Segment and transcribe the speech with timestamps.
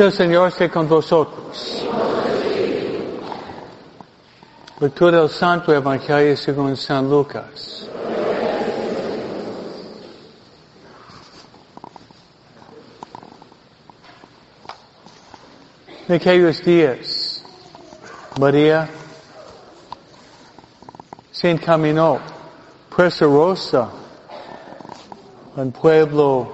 [0.00, 1.84] El Señor esté con vosotros.
[4.80, 7.86] Lectura del Santo Evangelio según San Lucas.
[16.08, 17.44] En aquellos días,
[18.40, 18.88] María
[21.30, 22.20] se encaminó
[22.96, 23.90] presurosa
[25.58, 26.50] al pueblo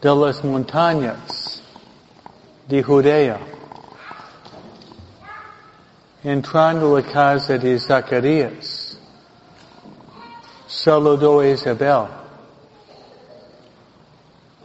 [0.00, 1.47] de las montañas
[2.68, 3.38] de Judea,
[6.22, 8.98] entrando a casa de Zacarías,
[10.66, 12.08] saludó a Isabel.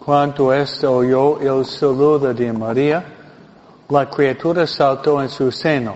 [0.03, 3.05] Cuando ésta oyó el saludo de María,
[3.88, 5.95] la criatura saltó en su seno.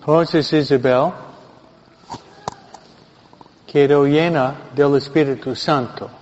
[0.00, 1.12] Entonces Isabel
[3.64, 6.17] quedó llena del Espíritu Santo.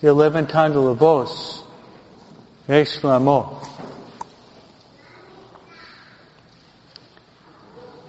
[0.00, 1.64] Y levantando la voz,
[2.68, 3.60] exclamó,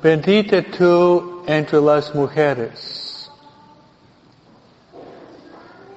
[0.02, 3.30] Bendita tú entre las mujeres,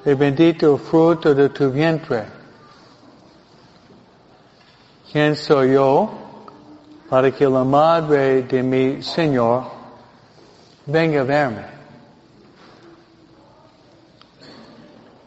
[0.05, 2.25] y bendito el fruto de tu vientre.
[5.13, 6.11] ¿Quién soy yo
[7.09, 9.65] para que la madre de mi Señor
[10.87, 11.82] venga a verme?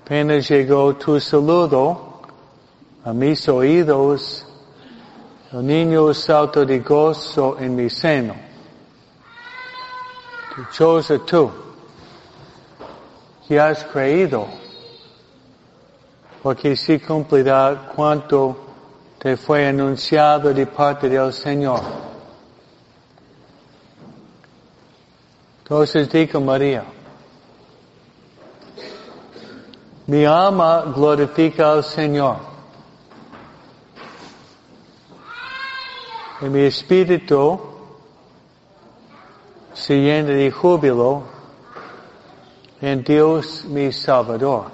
[0.05, 2.21] Apenas llegó tu saludo
[3.03, 4.45] a mis oídos,
[5.51, 8.35] el niño salto de gozo en mi seno.
[10.55, 11.49] Dichosa tú,
[13.47, 14.45] que has creído,
[16.43, 18.57] porque si cumplirá cuanto
[19.17, 21.81] te fue anunciado de parte del Señor.
[25.63, 26.83] Entonces dijo María,
[30.07, 32.37] mi alma glorifica al Señor.
[36.41, 37.59] Y mi espíritu
[39.73, 41.23] se llena de júbilo
[42.81, 44.65] en Dios mi Salvador.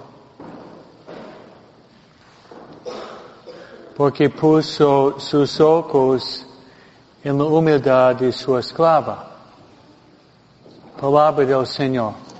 [3.96, 6.46] Porque puso sus ojos
[7.24, 9.28] en la humildad de su esclava.
[11.00, 12.31] Palabra del Señor.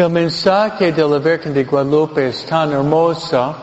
[0.00, 3.54] El mensaje de la Virgen de Guadalupe es tan hermosa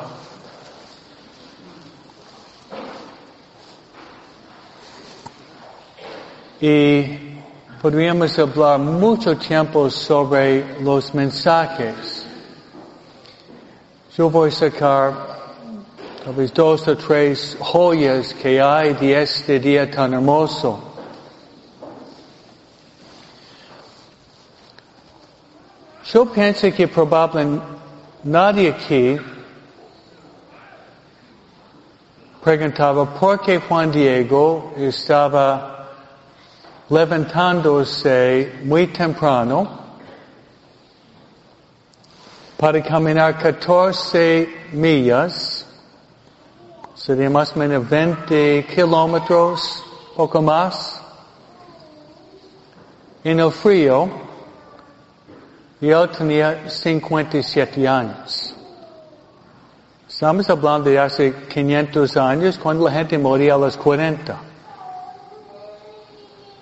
[6.61, 7.39] y
[7.81, 12.27] podríamos hablar mucho tiempo sobre los mensajes.
[14.15, 15.13] Yo voy a sacar
[16.23, 20.86] tal dos o tres joyas que hay de este día tan hermoso.
[26.13, 27.65] Yo pienso que probablemente
[28.23, 29.17] nadie aquí
[32.41, 35.89] preguntaba por qué Juan Diego estaba
[36.89, 39.67] levantándose muy temprano
[42.55, 45.65] para caminar 14 millas,
[46.95, 49.83] sería más o menos 20 kilómetros,
[50.15, 51.01] poco más,
[53.25, 54.26] en el frío,
[55.79, 58.55] y él tenía 57 años.
[60.07, 64.35] Estamos hablando de hace 500 años cuando la gente moría a los 40.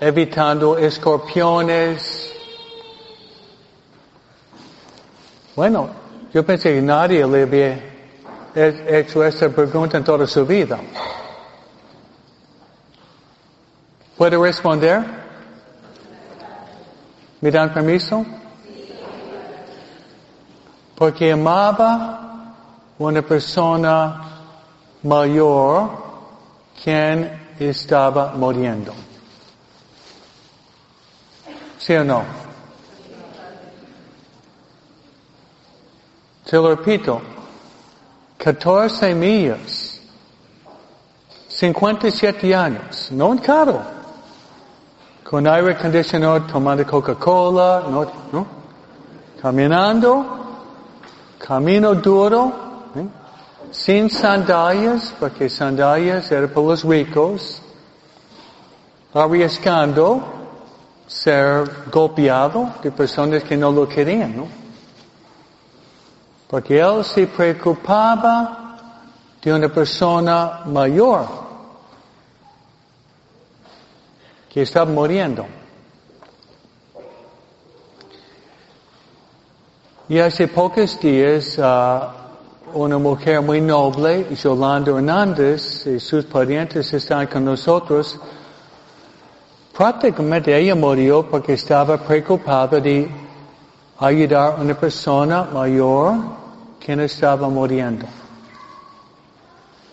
[0.02, 2.34] Evitando escorpiones.
[5.56, 5.90] Bueno,
[6.34, 7.96] yo pensé que nadie le había
[8.53, 10.78] hecho esta pregunta en toda su vida.
[14.18, 15.02] ¿Puede responder?
[17.40, 18.26] ¿Me dan permiso?
[21.05, 22.55] Porque amaba
[22.97, 24.23] una persona
[25.03, 25.87] mayor
[26.84, 28.91] quien estaba muriendo.
[31.78, 32.23] ¿Sí o no?
[36.43, 37.22] Te lo repito,
[38.40, 40.01] 14 millas,
[41.49, 43.79] 57 años, no en carro,
[45.23, 48.47] con aire acondicionado, tomando Coca-Cola, no, no,
[49.40, 50.45] caminando,
[51.46, 52.52] camino duro,
[52.96, 53.06] ¿eh?
[53.72, 57.62] sin sandalias, porque sandalias eran para los ricos,
[59.14, 60.24] arriesgando
[61.08, 64.47] ser golpeado de personas que no lo querían, ¿no?
[66.47, 68.78] Porque él se preocupaba
[69.42, 71.28] de una persona mayor
[74.50, 75.46] que estaba muriendo.
[80.07, 87.25] Y hace pocos días, uh, una mujer muy noble, Yolanda Hernández, y sus parientes están
[87.25, 88.19] con nosotros.
[89.75, 93.09] Prácticamente ella murió porque estaba preocupada de
[93.97, 96.13] ayudar a una persona mayor
[96.79, 98.05] que estaba muriendo.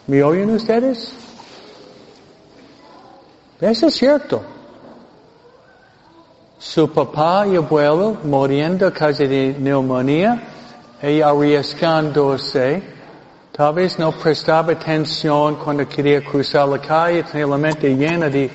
[0.07, 1.15] ¿Me oyen ustedes?
[3.59, 4.43] Eso es cierto.
[6.75, 10.43] Su papá y abuelo muriendo casi de neumonía
[11.03, 12.83] y arriesgándose.
[13.55, 18.51] Tal vez no prestaba atención cuando quería cruzar la calle, tenía la mente llena de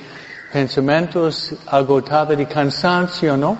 [0.52, 3.56] pensamientos, agotada de cansancio, ¿no?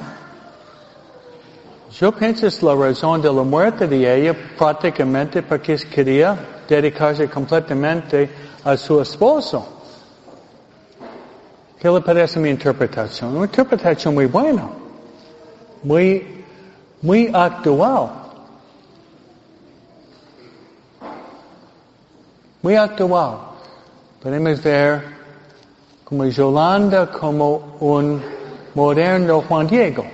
[1.92, 6.36] Yo pienso es la razón de la muerte de ella prácticamente porque quería
[6.68, 8.28] dedicarse completamente
[8.64, 9.77] a su esposo.
[11.80, 13.36] ¿Qué le parece mi interpretación?
[13.36, 14.68] Una interpretación muy buena,
[15.84, 16.44] muy,
[17.02, 18.10] muy actual.
[22.64, 23.38] Muy actual.
[24.24, 25.04] Podemos ver
[26.04, 28.24] como Yolanda como un
[28.74, 30.06] moderno Juan Diego.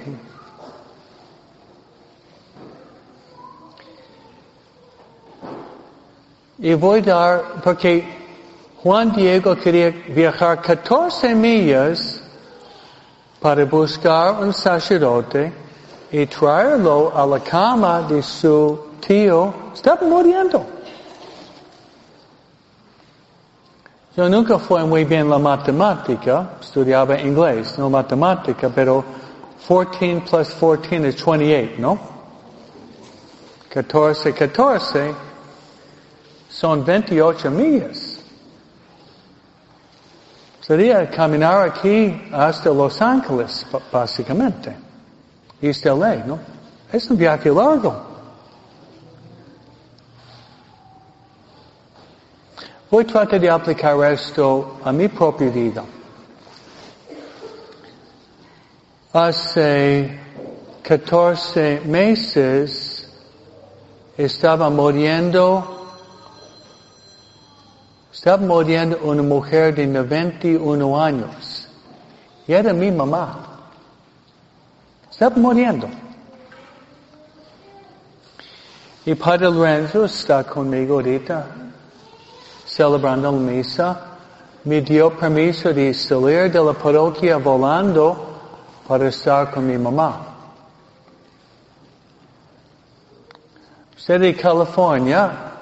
[6.60, 8.23] Y voy a dar, porque
[8.83, 12.21] Juan Diego quería viajar 14 millas
[13.39, 15.53] para buscar un sacerdote
[16.12, 19.53] y traerlo a la cama de su tío.
[19.74, 20.65] Estaba muriendo.
[24.18, 29.06] Yo nunca fue muy bien la matemática, estudiaba inglés, no matemática, pero
[29.65, 32.00] 14 plus 14 es 28, ¿no?
[33.69, 35.15] 14, 14
[36.50, 38.12] son 28 millas.
[40.65, 44.74] Sería caminar aquí hasta Los Ángeles, básicamente.
[45.62, 46.39] East LA, ¿no?
[46.89, 47.94] Es un viaje largo.
[52.89, 55.83] Voy a tratar de aplicar esto a mi propia vida.
[59.12, 60.18] Hace
[60.81, 63.12] 14 meses
[64.18, 65.73] estaba muriendo
[68.13, 71.68] estaba muriendo una mujer de 91 años.
[72.48, 73.39] Y era mi mamá.
[75.10, 75.89] Estaba muriendo.
[79.06, 81.48] Y Padre Lorenzo está conmigo ahorita,
[82.65, 84.01] celebrando la misa.
[84.63, 88.39] Me dio permiso de salir de la parroquia volando
[88.88, 90.27] para estar con mi mamá.
[93.98, 95.52] Usted de California,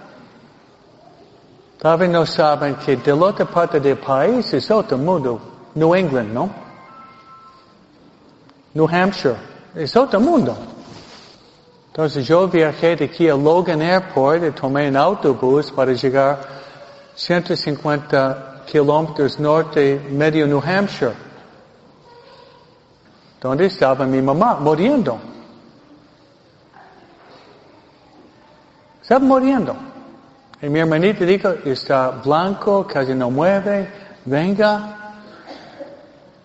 [1.81, 5.41] Tal vez no saben que de la otra parte del país es otro mundo.
[5.73, 6.47] New England, ¿no?
[8.75, 9.37] New Hampshire.
[9.73, 10.55] Es otro mundo.
[11.87, 16.39] Entonces yo viajé de aquí a Logan Airport y tomé un autobús para llegar
[17.15, 21.15] 150 kilómetros norte, medio New Hampshire.
[23.41, 25.17] Donde estaba mi mamá muriendo.
[29.01, 29.90] Estaba muriendo.
[30.61, 33.89] Y mi hermanita dijo, está blanco, casi no mueve,
[34.25, 34.97] venga.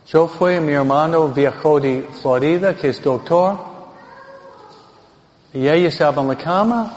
[0.07, 3.59] Yo fui, mi hermano viajó de Florida, que es doctor,
[5.53, 6.93] y ella estaba en la cama,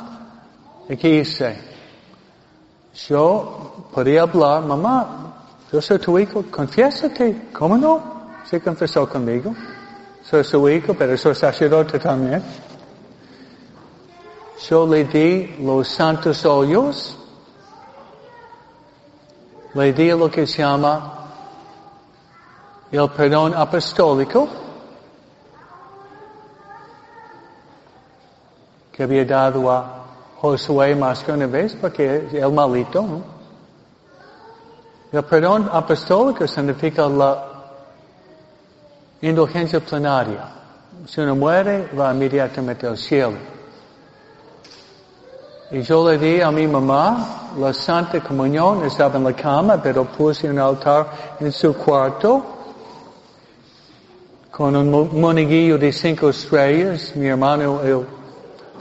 [0.87, 1.57] y ¿qué hice?
[3.07, 5.33] Yo podía hablar, mamá,
[5.71, 8.19] yo soy tu hijo, confiésate, ¿cómo no?
[8.45, 9.53] Se confesó conmigo.
[10.23, 12.43] Soy su hijo, pero soy sacerdote también.
[14.67, 17.17] Yo le di los santos óleos,
[19.73, 21.13] le di lo que se llama
[22.91, 24.49] el perdón apostólico,
[28.91, 30.05] que había dado a
[30.41, 33.23] Josué más que una vez, porque el malito.
[35.11, 37.45] El perdón apostólico significa la
[39.21, 40.49] indulgencia plenaria.
[41.07, 43.58] Si uno muere, va inmediatamente al cielo.
[45.71, 50.03] Y yo le di a mi mamá la Santa Comunión, estaba en la cama, pero
[50.03, 52.43] puse un altar en su cuarto
[54.49, 58.03] con un monaguillo de cinco estrellas, mi hermano el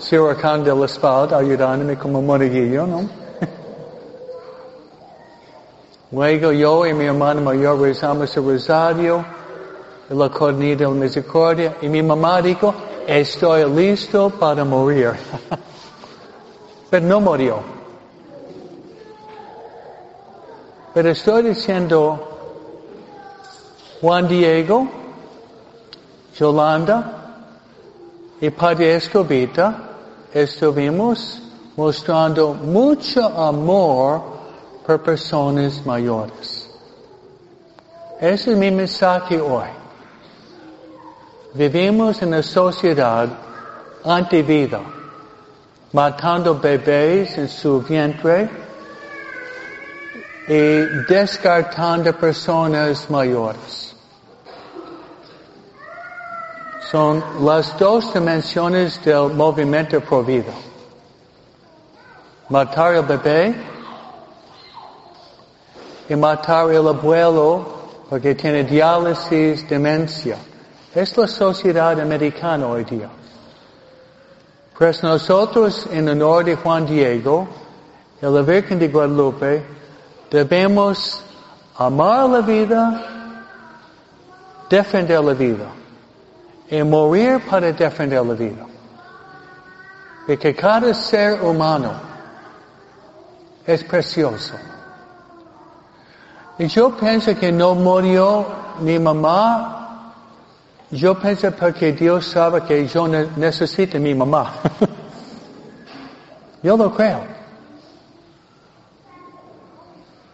[0.00, 3.02] cirujano de la espalda ayudándome como monaguillo, ¿no?
[6.12, 9.23] Luego yo y mi hermano mayor rezamos el rosario,
[10.09, 12.75] la cornilla de la misericordia, y mi mamá dijo,
[13.07, 15.12] estoy listo para morir.
[16.90, 17.61] pero no murió.
[20.95, 22.38] Pero estoy diciendo
[24.00, 24.88] Juan Diego,
[26.37, 27.18] Yolanda
[28.40, 29.88] y Padre Escobita
[30.33, 31.42] estuvimos
[31.76, 34.23] mostrando mucho amor
[34.87, 36.68] por personas mayores.
[38.21, 39.68] Ese es mi mensaje hoy.
[41.54, 43.28] Vivimos en una sociedad
[44.04, 44.80] antivida,
[45.92, 48.49] matando bebés en su vientre
[50.47, 53.95] y descartando personas mayores.
[56.90, 60.52] Son las dos dimensiones del movimiento pro vida.
[62.49, 63.54] Matar el bebé
[66.09, 67.78] y matar el abuelo
[68.09, 70.37] porque tiene diálisis, demencia.
[70.95, 73.11] Es la sociedad americana hoy día.
[74.78, 77.49] Pues nosotros en honor de Juan Diego
[78.23, 79.64] y la Virgen de Guadalupe
[80.30, 81.20] debemos
[81.76, 83.04] amar la vida,
[84.70, 85.66] defender la vida
[86.70, 88.66] y morir para defender la vida.
[90.28, 91.94] Porque cada ser humano
[93.66, 94.54] es precioso.
[96.56, 98.47] Y yo pienso que no murió
[98.78, 99.77] mi mamá.
[100.90, 104.54] Yo pienso porque Dios sabe que yo necesito mi mamá.
[106.62, 107.38] yo lo creo.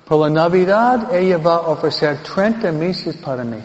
[0.06, 3.56] Por la Navidad ella va a ofrecer 30 meses para mí.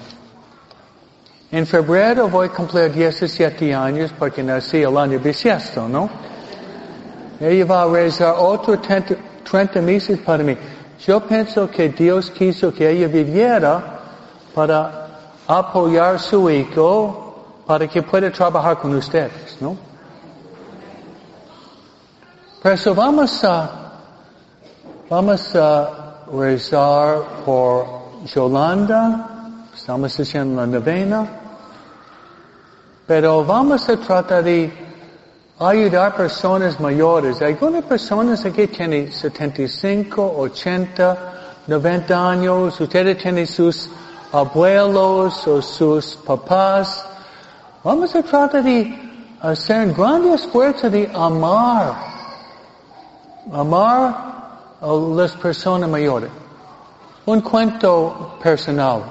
[1.51, 6.09] En febrero voy a cumplir 17 años porque nací el año bisiesto, ¿no?
[7.39, 9.15] Ella va a rezar otros 30,
[9.49, 10.57] 30 meses para mí.
[11.05, 13.99] Yo pienso que Dios quiso que ella viviera
[14.53, 15.08] para
[15.49, 19.75] apoyar su hijo para que pueda trabajar con ustedes, ¿no?
[22.61, 23.93] Por eso vamos a,
[25.09, 27.85] vamos a rezar por
[28.25, 31.27] Yolanda, estamos haciendo la novena,
[33.07, 34.71] pero vamos a tratar de
[35.57, 37.41] ayudar personas mayores.
[37.41, 41.17] Algunas personas aquí tienen 75, 80,
[41.65, 42.79] 90 años.
[42.79, 43.89] Ustedes tienen sus
[44.31, 47.05] abuelos o sus papás.
[47.83, 49.09] Vamos a tratar de
[49.41, 51.95] hacer un gran esfuerzo de amar.
[53.51, 54.29] Amar
[54.81, 56.29] a las personas mayores.
[57.25, 59.03] Un cuento personal.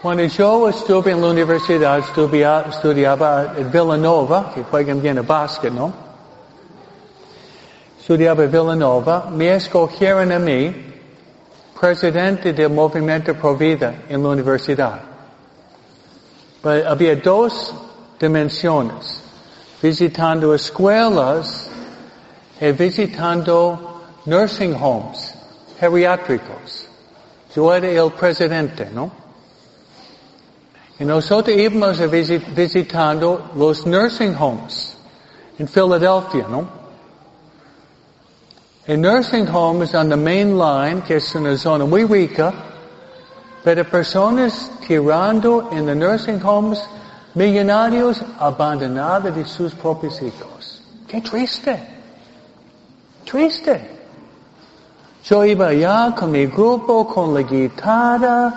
[0.00, 5.92] Cuando yo estuve en la universidad, estudiaba en Villanova, que juegan bien el básquet, ¿no?
[7.98, 10.88] Estudiaba en Villanova, me escogieron a mí
[11.78, 15.00] presidente del movimiento Pro Vida en la universidad.
[16.62, 17.72] Pero había dos
[18.18, 19.20] dimensiones,
[19.80, 21.68] visitando escuelas
[22.60, 25.34] y visitando nursing homes,
[25.78, 26.88] geriátricos.
[27.54, 29.10] Yo era el presidente, ¿no?
[30.98, 34.96] Y nosotros íbamos visitando los nursing homes
[35.58, 36.77] en Filadelfia, ¿no?
[38.88, 42.54] En nursing homes on the main line, que es una zona muy rica,
[43.62, 46.80] pero personas tirando en los nursing homes,
[47.34, 50.80] millonarios abandonados de sus propios hijos.
[51.06, 51.78] Qué triste.
[53.26, 53.90] Triste.
[55.22, 58.54] Yo iba allá con mi grupo, con la guitarra,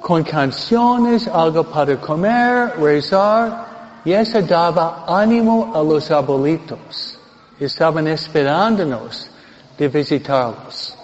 [0.00, 7.15] con canciones, algo para comer, rezar, y eso daba ánimo a los abuelitos.
[7.58, 9.30] Estaban esperándonos
[9.78, 10.96] de visitarlos.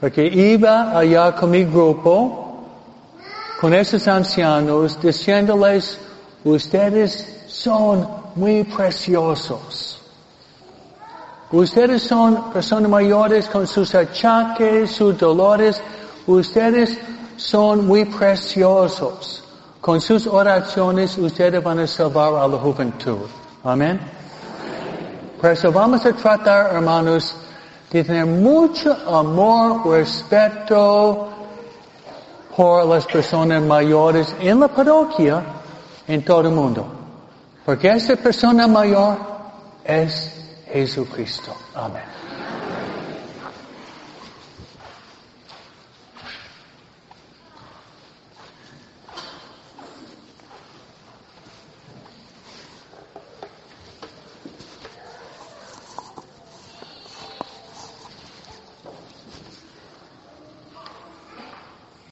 [0.00, 2.64] Porque iba allá con mi grupo,
[3.60, 5.98] con esos ancianos, diciéndoles,
[6.44, 10.02] ustedes son muy preciosos.
[11.50, 15.80] Ustedes son personas mayores con sus achaques, sus dolores.
[16.26, 16.98] Ustedes
[17.36, 19.44] son muy preciosos.
[19.80, 23.28] Con sus oraciones ustedes van a salvar a la juventud.
[23.62, 24.15] Amén.
[25.46, 27.32] Por eso vamos a tratar, hermanos,
[27.92, 31.28] de tener mucho amor, respeto
[32.56, 35.44] por las personas mayores en la parroquia,
[36.08, 36.84] en todo el mundo.
[37.64, 39.18] Porque esa persona mayor
[39.84, 40.34] es
[40.72, 41.54] Jesucristo.
[41.76, 42.25] Amén.